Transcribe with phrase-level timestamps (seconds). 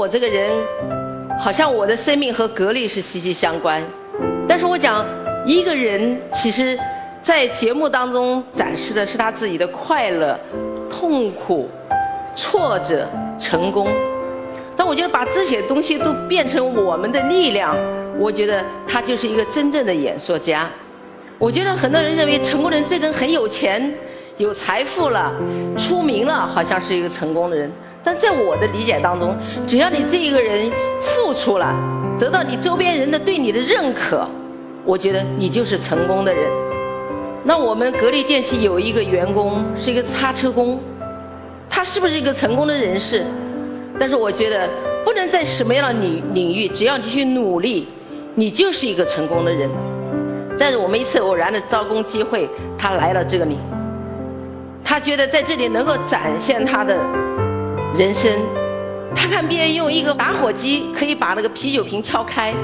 [0.00, 0.50] 我这个人，
[1.38, 3.84] 好像我的生命和格力是息息相关。
[4.48, 5.04] 但是我讲
[5.44, 6.78] 一个人，其实，
[7.20, 10.40] 在节目当中展示的是他自己的快乐、
[10.88, 11.68] 痛苦、
[12.34, 13.06] 挫折、
[13.38, 13.88] 成功。
[14.74, 17.76] 但我觉得把这些东西都变成我们的力量，
[18.18, 20.66] 我觉得他就是一个真正的演说家。
[21.38, 23.92] 我觉得很多人认为成功的人这个人很有钱、
[24.38, 25.30] 有财富了、
[25.76, 27.70] 出名了，好像是一个成功的人。
[28.02, 29.36] 但在我的理解当中，
[29.66, 31.74] 只要你这一个人付出了，
[32.18, 34.26] 得到你周边人的对你的认可，
[34.84, 36.50] 我觉得你就是成功的人。
[37.44, 40.80] 那我们格力电器有一个员工是一个擦车工，
[41.68, 43.24] 他是不是一个成功的人士？
[43.98, 44.68] 但是我觉得
[45.04, 47.86] 不能在什么样的领领域，只要你去努力，
[48.34, 49.68] 你就是一个成功的人。
[50.56, 53.58] 在我们一次偶然的招工机会，他来了这里，
[54.82, 56.96] 他觉得在这里能够展现他的。
[57.92, 58.30] 人生，
[59.16, 62.54] 他看别人用一个打火机可以把那个啤酒瓶敲开，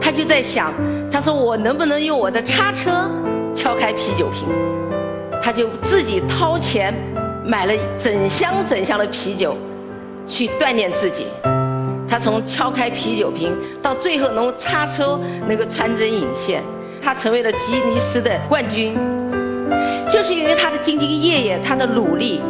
[0.00, 0.72] 他就在想，
[1.08, 3.08] 他说我能不能用我的叉车
[3.54, 4.48] 敲开啤酒瓶？
[5.40, 6.92] 他就自己掏钱
[7.46, 9.56] 买了整箱整箱的啤酒，
[10.26, 11.26] 去锻炼自己。
[12.08, 16.64] 他从敲开啤酒瓶到最后能叉车那个穿针引线，
[17.00, 18.96] 他成为了吉尼斯的冠军，
[20.10, 22.40] 就是因为他的兢兢业业，他的努力。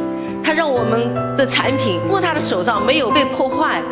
[0.55, 3.83] 让我们的产品握他的手上没有被破坏，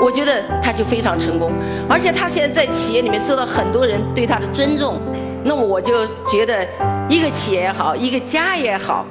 [0.00, 1.50] 我觉得他就非常成功。
[1.88, 5.00] 而且他现在在企业里面受到很多人对他的尊重，
[5.44, 6.66] 那么我就觉得
[7.08, 9.04] 一个企业也好，一个家也好，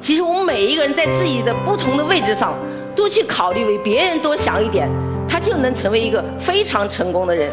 [0.00, 2.52] 其实我们每一个人在自己的不同的位置上，
[2.94, 4.88] 多去考虑为别人多想一点，
[5.28, 7.50] 他就能成为一个非常成功的人。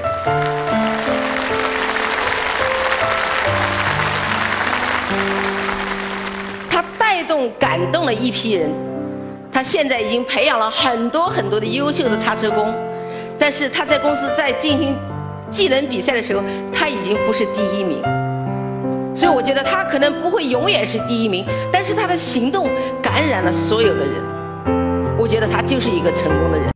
[6.70, 8.93] 他带动、感动了一批人。
[9.54, 12.74] 他现在已经培养了很多很多的优秀的叉车工，
[13.38, 14.96] 但是他在公司在进行
[15.48, 18.02] 技能比赛的时候，他已经不是第一名。
[19.14, 22.68] 所以我觉得他可能不会永远是第一名，但是他的行动
[23.00, 24.24] 感染了所有的人。
[25.20, 26.68] 我觉得他就是一个成功的人。